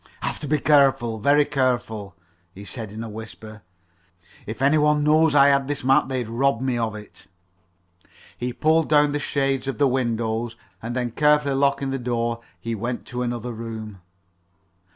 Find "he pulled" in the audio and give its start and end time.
8.35-8.89